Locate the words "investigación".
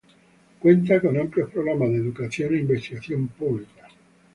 2.61-3.27